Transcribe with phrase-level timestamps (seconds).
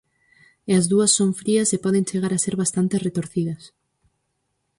[0.69, 3.63] E as dúas son frías e poden chegar a ser bastante retorcidas.